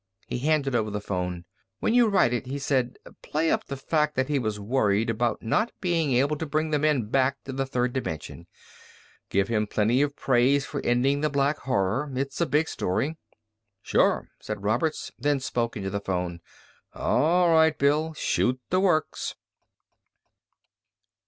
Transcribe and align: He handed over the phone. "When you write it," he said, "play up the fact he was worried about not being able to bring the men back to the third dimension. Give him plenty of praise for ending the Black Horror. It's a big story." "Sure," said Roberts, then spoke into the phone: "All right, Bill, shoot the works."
He 0.25 0.39
handed 0.39 0.73
over 0.73 0.89
the 0.89 0.99
phone. 0.99 1.45
"When 1.79 1.93
you 1.93 2.07
write 2.07 2.33
it," 2.33 2.47
he 2.47 2.57
said, 2.57 2.97
"play 3.21 3.51
up 3.51 3.67
the 3.67 3.77
fact 3.77 4.17
he 4.19 4.39
was 4.39 4.59
worried 4.59 5.11
about 5.11 5.43
not 5.43 5.71
being 5.79 6.13
able 6.13 6.35
to 6.37 6.47
bring 6.47 6.71
the 6.71 6.79
men 6.79 7.03
back 7.11 7.37
to 7.43 7.53
the 7.53 7.67
third 7.67 7.93
dimension. 7.93 8.47
Give 9.29 9.47
him 9.47 9.67
plenty 9.67 10.01
of 10.01 10.15
praise 10.15 10.65
for 10.65 10.81
ending 10.83 11.21
the 11.21 11.29
Black 11.29 11.59
Horror. 11.59 12.11
It's 12.15 12.41
a 12.41 12.47
big 12.47 12.67
story." 12.67 13.15
"Sure," 13.83 14.27
said 14.39 14.63
Roberts, 14.63 15.11
then 15.19 15.39
spoke 15.39 15.77
into 15.77 15.91
the 15.91 16.01
phone: 16.01 16.39
"All 16.95 17.53
right, 17.53 17.77
Bill, 17.77 18.13
shoot 18.15 18.59
the 18.71 18.79
works." 18.79 19.35